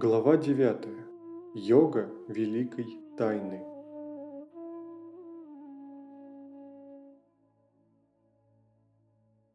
Глава 0.00 0.36
9. 0.36 0.76
Йога 1.56 2.08
великой 2.28 2.86
тайны. 3.16 3.64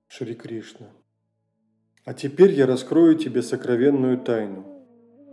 Шри 0.10 0.36
Кришна. 0.36 0.88
А 2.04 2.14
теперь 2.14 2.52
я 2.52 2.66
раскрою 2.66 3.16
тебе 3.16 3.42
сокровенную 3.42 4.18
тайну. 4.18 4.66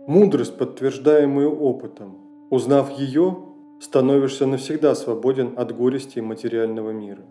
Мудрость, 0.07 0.57
подтверждаемую 0.57 1.59
опытом. 1.59 2.47
Узнав 2.49 2.97
ее, 2.97 3.35
становишься 3.81 4.45
навсегда 4.45 4.95
свободен 4.95 5.59
от 5.59 5.75
горести 5.75 6.21
материального 6.21 6.91
мира. 6.91 7.25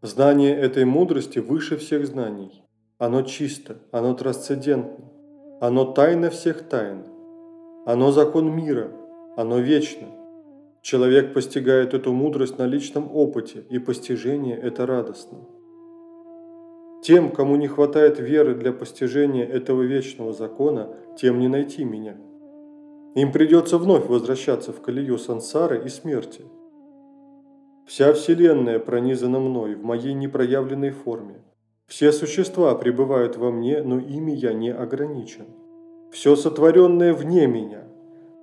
Знание 0.00 0.56
этой 0.56 0.86
мудрости 0.86 1.40
выше 1.40 1.76
всех 1.76 2.06
знаний. 2.06 2.62
Оно 2.96 3.20
чисто, 3.20 3.82
оно 3.92 4.14
трансцендентно 4.14 5.15
оно 5.58 5.86
тайна 5.86 6.28
всех 6.28 6.68
тайн. 6.68 7.04
Оно 7.86 8.12
закон 8.12 8.54
мира. 8.54 8.90
Оно 9.36 9.58
вечно. 9.58 10.06
Человек 10.82 11.32
постигает 11.32 11.94
эту 11.94 12.12
мудрость 12.12 12.58
на 12.58 12.66
личном 12.66 13.10
опыте, 13.10 13.64
и 13.70 13.78
постижение 13.78 14.58
это 14.58 14.84
радостно. 14.84 15.38
Тем, 17.02 17.30
кому 17.30 17.56
не 17.56 17.68
хватает 17.68 18.20
веры 18.20 18.54
для 18.54 18.72
постижения 18.72 19.46
этого 19.46 19.82
вечного 19.82 20.34
закона, 20.34 20.90
тем 21.16 21.38
не 21.38 21.48
найти 21.48 21.84
меня. 21.84 22.16
Им 23.14 23.32
придется 23.32 23.78
вновь 23.78 24.06
возвращаться 24.06 24.72
в 24.72 24.82
колею 24.82 25.16
сансары 25.16 25.82
и 25.86 25.88
смерти. 25.88 26.42
Вся 27.86 28.12
Вселенная 28.12 28.78
пронизана 28.78 29.40
мной 29.40 29.74
в 29.74 29.82
моей 29.82 30.12
непроявленной 30.12 30.90
форме. 30.90 31.42
Все 31.86 32.10
существа 32.10 32.74
пребывают 32.74 33.36
во 33.36 33.52
мне, 33.52 33.80
но 33.80 34.00
ими 34.00 34.32
я 34.32 34.52
не 34.52 34.72
ограничен. 34.72 35.46
Все 36.10 36.34
сотворенное 36.34 37.14
вне 37.14 37.46
меня. 37.46 37.84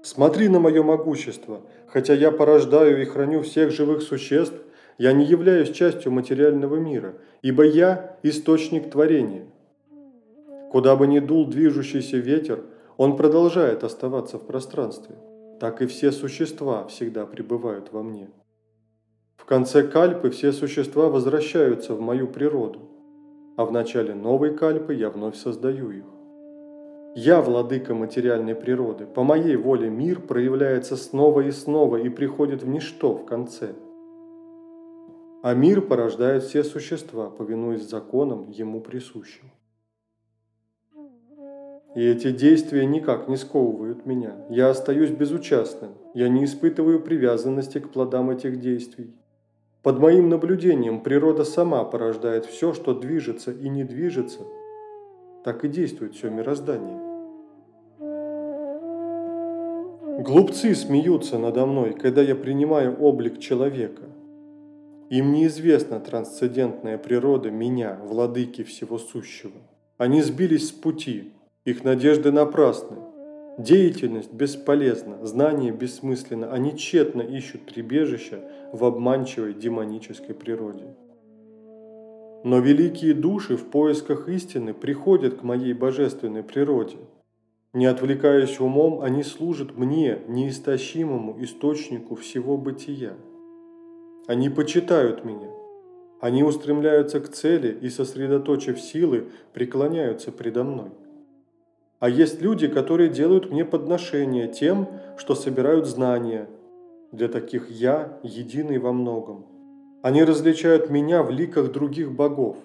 Смотри 0.02 0.48
на 0.48 0.60
мое 0.60 0.82
могущество. 0.82 1.62
Хотя 1.88 2.14
я 2.14 2.32
порождаю 2.32 3.02
и 3.02 3.06
храню 3.06 3.42
всех 3.42 3.72
живых 3.72 4.02
существ, 4.02 4.56
я 4.98 5.12
не 5.12 5.26
являюсь 5.26 5.72
частью 5.72 6.12
материального 6.12 6.78
мира, 6.78 7.16
ибо 7.42 7.64
я– 7.64 8.18
источник 8.24 8.90
творения. 8.90 9.46
Куда 10.72 10.96
бы 10.96 11.06
ни 11.06 11.20
дул 11.20 11.46
движущийся 11.46 12.18
ветер, 12.18 12.64
он 12.96 13.18
продолжает 13.18 13.84
оставаться 13.84 14.38
в 14.38 14.48
пространстве. 14.48 15.16
Так 15.60 15.82
и 15.82 15.86
все 15.86 16.12
существа 16.12 16.88
всегда 16.88 17.26
пребывают 17.26 17.92
во 17.92 18.04
мне. 18.04 18.30
В 19.36 19.46
конце 19.46 19.84
кальпы 19.84 20.30
все 20.30 20.54
существа 20.54 21.10
возвращаются 21.10 21.94
в 21.94 22.02
мою 22.02 22.28
природу 22.28 22.93
а 23.56 23.66
в 23.66 23.72
начале 23.72 24.14
новой 24.14 24.56
кальпы 24.56 24.94
я 24.94 25.10
вновь 25.10 25.36
создаю 25.36 25.92
их. 25.92 26.06
Я 27.16 27.42
владыка 27.42 27.94
материальной 27.94 28.56
природы, 28.56 29.06
по 29.06 29.24
моей 29.24 29.56
воле 29.56 29.90
мир 29.90 30.20
проявляется 30.20 30.98
снова 30.98 31.42
и 31.42 31.52
снова 31.52 31.98
и 31.98 32.10
приходит 32.10 32.64
в 32.64 32.68
ничто 32.68 33.14
в 33.14 33.26
конце. 33.26 33.76
А 35.44 35.54
мир 35.54 35.82
порождает 35.82 36.44
все 36.44 36.64
существа, 36.64 37.30
повинуясь 37.30 37.88
законам 37.88 38.50
ему 38.50 38.82
присущим. 38.82 39.52
И 41.96 42.02
эти 42.02 42.32
действия 42.32 42.88
никак 42.88 43.28
не 43.28 43.38
сковывают 43.38 44.06
меня. 44.08 44.34
Я 44.50 44.70
остаюсь 44.70 45.12
безучастным. 45.12 45.92
Я 46.16 46.28
не 46.28 46.46
испытываю 46.46 47.00
привязанности 47.00 47.78
к 47.78 47.92
плодам 47.92 48.32
этих 48.32 48.60
действий. 48.60 49.14
Под 49.84 50.00
моим 50.00 50.30
наблюдением 50.30 51.02
природа 51.02 51.44
сама 51.44 51.84
порождает 51.84 52.46
все, 52.46 52.74
что 52.74 52.94
движется 52.94 53.52
и 53.52 53.68
не 53.68 53.84
движется. 53.84 54.40
Так 55.44 55.66
и 55.66 55.68
действует 55.68 56.16
все 56.16 56.30
мироздание. 56.30 57.02
Глупцы 60.24 60.74
смеются 60.74 61.38
надо 61.38 61.66
мной, 61.66 61.96
когда 61.96 62.22
я 62.22 62.34
принимаю 62.34 62.96
облик 62.98 63.40
человека. 63.40 64.04
Им 65.10 65.34
неизвестна 65.34 66.00
трансцендентная 66.00 66.98
природа 66.98 67.52
меня, 67.52 68.00
владыки 68.06 68.64
всего 68.64 68.98
сущего. 68.98 69.60
Они 69.98 70.22
сбились 70.22 70.70
с 70.70 70.72
пути, 70.72 71.34
их 71.66 71.84
надежды 71.84 72.32
напрасны. 72.32 72.96
Деятельность 73.58 74.34
бесполезна, 74.34 75.24
знание 75.28 75.72
бессмысленно, 75.72 76.52
они 76.52 76.76
тщетно 76.76 77.22
ищут 77.22 77.62
прибежища 77.62 78.40
в 78.72 78.84
обманчивой 78.84 79.54
демонической 79.54 80.34
природе. 80.34 80.96
Но 82.44 82.58
великие 82.58 83.14
души 83.14 83.56
в 83.56 83.66
поисках 83.66 84.28
истины 84.28 84.74
приходят 84.74 85.36
к 85.36 85.44
моей 85.44 85.74
божественной 85.74 86.42
природе. 86.42 86.98
Не 87.74 87.86
отвлекаясь 87.86 88.60
умом, 88.60 89.02
они 89.02 89.22
служат 89.22 89.78
мне, 89.78 90.20
неистощимому 90.28 91.42
источнику 91.44 92.16
всего 92.16 92.58
бытия. 92.58 93.14
Они 94.26 94.50
почитают 94.50 95.26
меня. 95.26 95.50
Они 96.20 96.42
устремляются 96.44 97.20
к 97.20 97.30
цели 97.30 97.78
и, 97.82 97.90
сосредоточив 97.90 98.82
силы, 98.82 99.28
преклоняются 99.54 100.32
предо 100.32 100.64
мной. 100.64 100.90
А 102.04 102.10
есть 102.10 102.42
люди, 102.42 102.68
которые 102.68 103.08
делают 103.08 103.50
мне 103.50 103.64
подношения 103.64 104.50
тем, 104.50 104.90
что 105.16 105.36
собирают 105.36 105.86
знания. 105.86 106.50
Для 107.14 107.30
таких 107.30 107.70
я 107.72 108.20
единый 108.24 108.78
во 108.78 108.92
многом. 108.92 109.46
Они 110.02 110.22
различают 110.22 110.90
меня 110.90 111.24
в 111.24 111.32
ликах 111.32 111.72
других 111.72 112.12
богов. 112.12 112.58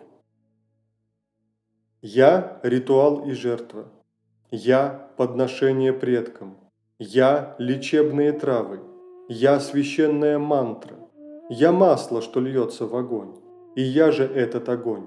Я– 2.03 2.59
ритуал 2.65 3.29
и 3.29 3.31
жертва. 3.31 3.85
Я– 4.51 5.09
подношение 5.17 5.93
предкам. 5.93 6.57
Я– 6.99 7.55
лечебные 7.61 8.33
травы. 8.33 8.81
Я– 9.29 9.61
священная 9.61 10.41
мантра. 10.41 10.97
Я– 11.49 11.71
масло, 11.85 12.23
что 12.23 12.41
льется 12.41 12.87
в 12.87 12.97
огонь. 12.97 13.37
И 13.77 13.83
я 13.83 14.11
же 14.11 14.25
этот 14.25 14.69
огонь. 14.69 15.07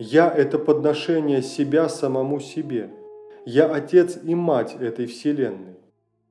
Я– 0.00 0.28
это 0.36 0.58
подношение 0.58 1.42
себя 1.42 1.88
самому 1.88 2.40
себе– 2.40 2.90
я 3.44 3.66
отец 3.66 4.18
и 4.22 4.34
мать 4.34 4.76
этой 4.78 5.06
вселенной. 5.06 5.74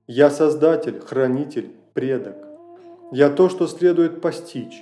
Я 0.07 0.29
создатель, 0.29 0.99
хранитель, 0.99 1.71
предок. 1.93 2.37
Я 3.11 3.29
то, 3.29 3.49
что 3.49 3.67
следует 3.67 4.21
постичь. 4.21 4.81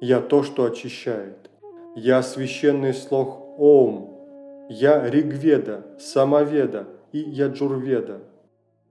Я 0.00 0.20
то, 0.20 0.42
что 0.42 0.64
очищает. 0.64 1.50
Я 1.94 2.22
священный 2.22 2.94
слог 2.94 3.58
Ом. 3.58 4.66
Я 4.70 5.08
Ригведа, 5.08 5.86
Самоведа 5.98 6.88
и 7.12 7.18
Яджурведа. 7.18 8.20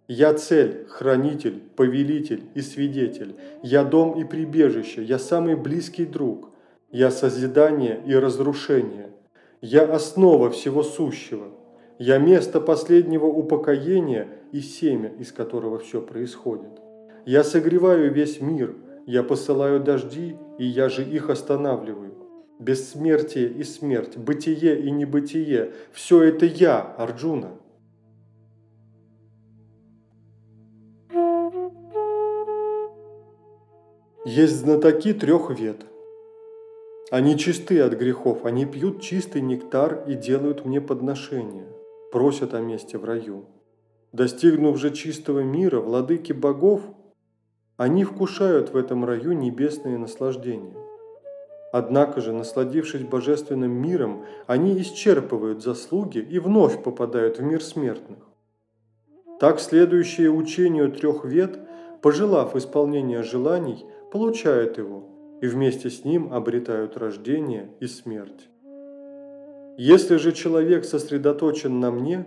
Я 0.08 0.36
цель, 0.36 0.86
хранитель, 0.88 1.60
повелитель 1.76 2.44
и 2.54 2.62
свидетель. 2.62 3.36
Я 3.64 3.84
дом 3.84 4.20
и 4.20 4.24
прибежище. 4.24 5.04
Я 5.04 5.18
самый 5.18 5.56
близкий 5.56 6.06
друг. 6.06 6.50
Я 6.92 7.10
созидание 7.10 8.02
и 8.06 8.14
разрушение. 8.14 9.10
Я 9.62 9.84
основа 9.84 10.52
всего 10.52 10.84
сущего. 10.84 11.48
Я 11.98 12.18
место 12.18 12.60
последнего 12.60 13.26
упокоения 13.26 14.28
и 14.52 14.60
семя, 14.60 15.14
из 15.18 15.32
которого 15.32 15.80
все 15.80 16.02
происходит. 16.02 16.72
Я 17.26 17.44
согреваю 17.44 18.14
весь 18.14 18.42
мир, 18.42 18.76
я 19.06 19.24
посылаю 19.24 19.80
дожди, 19.80 20.36
и 20.60 20.66
я 20.66 20.90
же 20.90 21.06
их 21.06 21.30
останавливаю. 21.30 22.14
Бессмертие 22.60 23.48
и 23.50 23.64
смерть, 23.64 24.18
бытие 24.18 24.82
и 24.82 24.92
небытие– 24.92 25.72
все 25.94 26.22
это 26.24 26.46
я, 26.46 26.82
Арджуна. 26.82 27.52
Есть 34.26 34.56
знатоки 34.58 35.14
трех 35.14 35.58
вет. 35.58 35.86
Они 37.10 37.38
чисты 37.38 37.80
от 37.80 37.94
грехов, 37.94 38.44
они 38.44 38.66
пьют 38.66 39.02
чистый 39.02 39.42
нектар 39.42 40.04
и 40.08 40.16
делают 40.16 40.66
мне 40.66 40.82
подношения 40.82 41.75
просят 42.16 42.54
о 42.54 42.62
месте 42.62 42.98
в 42.98 43.04
раю. 43.04 43.44
Достигнув 44.14 44.78
же 44.78 44.92
чистого 44.92 45.42
мира, 45.42 45.82
владыки 45.82 46.32
богов, 46.32 46.82
они 47.76 48.06
вкушают 48.06 48.70
в 48.70 48.78
этом 48.78 49.04
раю 49.04 49.34
небесные 49.34 49.98
наслаждения. 49.98 50.78
Однако 51.74 52.22
же, 52.22 52.32
насладившись 52.32 53.02
божественным 53.02 53.72
миром, 53.74 54.24
они 54.48 54.82
исчерпывают 54.82 55.62
заслуги 55.62 56.20
и 56.20 56.40
вновь 56.40 56.82
попадают 56.84 57.40
в 57.40 57.44
мир 57.44 57.62
смертных. 57.62 58.20
Так 59.42 59.60
следующее 59.60 60.32
учению 60.32 60.94
трех 60.94 61.26
вет, 61.26 61.60
пожелав 62.02 62.56
исполнения 62.56 63.24
желаний, 63.24 63.84
получают 64.14 64.78
его 64.78 65.04
и 65.42 65.48
вместе 65.48 65.90
с 65.90 66.06
ним 66.06 66.32
обретают 66.32 66.96
рождение 66.96 67.72
и 67.82 67.88
смерть. 67.88 68.48
Если 69.78 70.16
же 70.16 70.32
человек 70.32 70.86
сосредоточен 70.86 71.82
на 71.82 71.92
мне, 71.92 72.26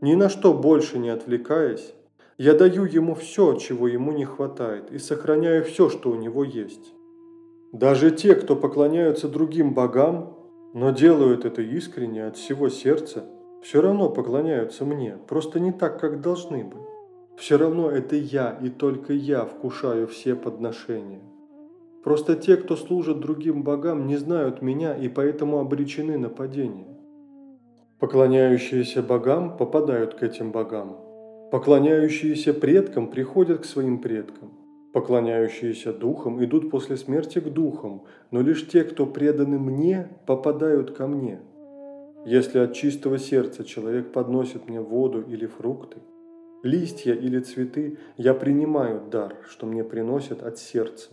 ни 0.00 0.14
на 0.14 0.30
что 0.30 0.54
больше 0.54 0.98
не 0.98 1.10
отвлекаясь, 1.10 1.92
я 2.38 2.54
даю 2.54 2.84
ему 2.84 3.14
все, 3.14 3.56
чего 3.56 3.88
ему 3.88 4.10
не 4.12 4.24
хватает, 4.24 4.90
и 4.90 4.98
сохраняю 4.98 5.64
все, 5.64 5.90
что 5.90 6.10
у 6.10 6.14
него 6.14 6.44
есть. 6.44 6.94
Даже 7.72 8.10
те, 8.10 8.34
кто 8.34 8.56
поклоняются 8.56 9.28
другим 9.28 9.74
богам, 9.74 10.38
но 10.72 10.92
делают 10.92 11.44
это 11.44 11.60
искренне 11.60 12.24
от 12.24 12.38
всего 12.38 12.70
сердца, 12.70 13.26
все 13.62 13.82
равно 13.82 14.08
поклоняются 14.08 14.86
мне, 14.86 15.18
просто 15.28 15.60
не 15.60 15.72
так, 15.72 16.00
как 16.00 16.22
должны 16.22 16.64
бы. 16.64 16.78
Все 17.36 17.58
равно 17.58 17.90
это 17.90 18.16
я 18.16 18.58
и 18.62 18.70
только 18.70 19.12
я 19.12 19.44
вкушаю 19.44 20.06
все 20.06 20.34
подношения. 20.34 21.20
Просто 22.02 22.34
те, 22.34 22.56
кто 22.56 22.76
служит 22.76 23.20
другим 23.20 23.62
богам, 23.62 24.06
не 24.06 24.16
знают 24.16 24.60
меня 24.60 24.96
и 24.96 25.08
поэтому 25.08 25.58
обречены 25.60 26.18
на 26.18 26.28
падение. 26.28 26.98
Поклоняющиеся 28.00 29.02
богам 29.02 29.56
попадают 29.56 30.14
к 30.14 30.22
этим 30.24 30.50
богам. 30.50 30.96
Поклоняющиеся 31.52 32.52
предкам 32.54 33.08
приходят 33.08 33.60
к 33.60 33.64
своим 33.64 34.00
предкам. 34.00 34.50
Поклоняющиеся 34.92 35.92
духам 35.92 36.44
идут 36.44 36.70
после 36.70 36.96
смерти 36.96 37.38
к 37.38 37.44
духам, 37.44 38.02
но 38.30 38.42
лишь 38.42 38.66
те, 38.68 38.82
кто 38.82 39.06
преданы 39.06 39.58
мне, 39.58 40.08
попадают 40.26 40.90
ко 40.90 41.06
мне. 41.06 41.40
Если 42.26 42.58
от 42.58 42.74
чистого 42.74 43.18
сердца 43.18 43.64
человек 43.64 44.12
подносит 44.12 44.68
мне 44.68 44.80
воду 44.80 45.22
или 45.22 45.46
фрукты, 45.46 45.98
листья 46.62 47.14
или 47.14 47.38
цветы, 47.38 47.98
я 48.16 48.34
принимаю 48.34 49.00
дар, 49.10 49.36
что 49.48 49.66
мне 49.66 49.84
приносят 49.84 50.42
от 50.42 50.58
сердца. 50.58 51.10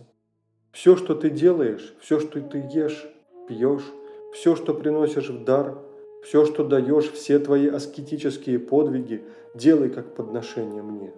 Все, 0.72 0.96
что 0.96 1.14
ты 1.14 1.30
делаешь, 1.30 1.94
все, 2.00 2.20
что 2.20 2.40
ты 2.40 2.58
ешь, 2.72 3.08
пьешь, 3.48 3.92
все, 4.32 4.54
что 4.54 4.72
приносишь 4.72 5.28
в 5.28 5.44
дар, 5.44 5.78
все, 6.22 6.44
что 6.44 6.64
даешь, 6.64 7.10
все 7.10 7.38
твои 7.40 7.66
аскетические 7.66 8.60
подвиги, 8.60 9.24
делай 9.54 9.90
как 9.90 10.14
подношение 10.14 10.82
мне. 10.82 11.12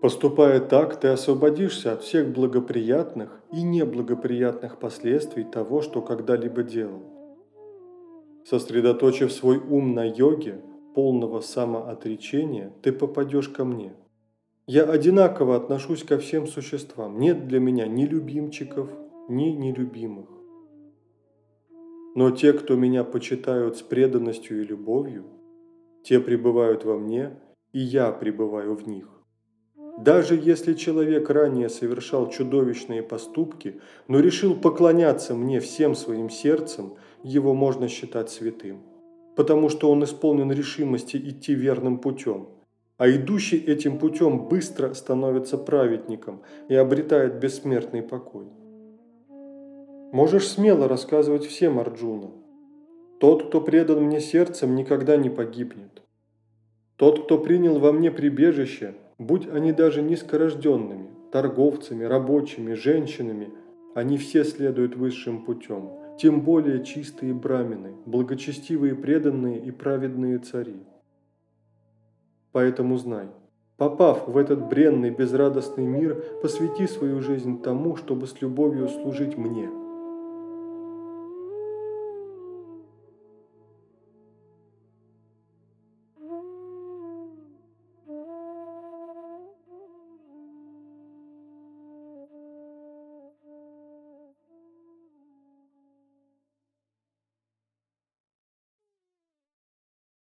Поступая 0.00 0.60
так, 0.60 0.98
ты 0.98 1.08
освободишься 1.08 1.92
от 1.92 2.02
всех 2.02 2.28
благоприятных 2.28 3.38
и 3.52 3.62
неблагоприятных 3.62 4.78
последствий 4.78 5.44
того, 5.44 5.82
что 5.82 6.00
когда-либо 6.00 6.62
делал. 6.62 7.02
Сосредоточив 8.46 9.30
свой 9.30 9.58
ум 9.58 9.94
на 9.94 10.08
йоге, 10.08 10.62
полного 10.94 11.40
самоотречения, 11.40 12.72
ты 12.82 12.92
попадешь 12.92 13.48
ко 13.48 13.64
мне– 13.64 13.94
я 14.68 14.84
одинаково 14.84 15.56
отношусь 15.56 16.04
ко 16.04 16.18
всем 16.18 16.46
существам. 16.46 17.18
Нет 17.18 17.48
для 17.48 17.58
меня 17.58 17.86
ни 17.86 18.04
любимчиков, 18.04 18.90
ни 19.26 19.46
нелюбимых. 19.46 20.28
Но 22.14 22.30
те, 22.32 22.52
кто 22.52 22.76
меня 22.76 23.02
почитают 23.02 23.78
с 23.78 23.82
преданностью 23.82 24.60
и 24.60 24.66
любовью, 24.66 25.24
те 26.04 26.20
пребывают 26.20 26.84
во 26.84 26.98
мне, 26.98 27.40
и 27.72 27.78
я 27.78 28.12
пребываю 28.12 28.74
в 28.74 28.86
них. 28.86 29.08
Даже 30.00 30.34
если 30.34 30.74
человек 30.74 31.30
ранее 31.30 31.70
совершал 31.70 32.28
чудовищные 32.28 33.02
поступки, 33.02 33.80
но 34.06 34.20
решил 34.20 34.54
поклоняться 34.54 35.34
мне 35.34 35.60
всем 35.60 35.94
своим 35.94 36.28
сердцем, 36.28 36.96
его 37.22 37.54
можно 37.54 37.88
считать 37.88 38.28
святым, 38.28 38.82
потому 39.34 39.70
что 39.70 39.90
он 39.90 40.04
исполнен 40.04 40.52
решимости 40.52 41.16
идти 41.16 41.54
верным 41.54 41.98
путем– 42.00 42.48
а 42.98 43.08
идущий 43.08 43.56
этим 43.56 43.98
путем 43.98 44.48
быстро 44.48 44.92
становится 44.92 45.56
праведником 45.56 46.42
и 46.68 46.74
обретает 46.74 47.38
бессмертный 47.38 48.02
покой. 48.02 48.46
Можешь 50.12 50.48
смело 50.48 50.88
рассказывать 50.88 51.46
всем, 51.46 51.78
Арджуна. 51.78 52.30
Тот, 53.20 53.48
кто 53.48 53.60
предан 53.60 54.02
мне 54.02 54.20
сердцем, 54.20 54.74
никогда 54.74 55.16
не 55.16 55.30
погибнет. 55.30 56.02
Тот, 56.96 57.24
кто 57.24 57.38
принял 57.38 57.78
во 57.78 57.92
мне 57.92 58.10
прибежище, 58.10 58.94
будь 59.18 59.46
они 59.46 59.72
даже 59.72 60.02
низкорожденными, 60.02 61.10
торговцами, 61.30 62.04
рабочими, 62.04 62.74
женщинами, 62.74 63.50
они 63.94 64.16
все 64.16 64.44
следуют 64.44 64.96
высшим 64.96 65.44
путем, 65.44 65.90
тем 66.18 66.40
более 66.40 66.84
чистые 66.84 67.32
брамины, 67.32 67.92
благочестивые 68.06 68.96
преданные 68.96 69.60
и 69.60 69.70
праведные 69.70 70.38
цари. 70.38 70.82
Поэтому 72.52 72.96
знай, 72.96 73.28
попав 73.76 74.26
в 74.28 74.36
этот 74.36 74.68
бренный 74.68 75.10
безрадостный 75.10 75.86
мир, 75.86 76.24
посвяти 76.42 76.86
свою 76.86 77.20
жизнь 77.20 77.62
тому, 77.62 77.96
чтобы 77.96 78.26
с 78.26 78.40
любовью 78.40 78.88
служить 78.88 79.36
мне– 79.36 79.70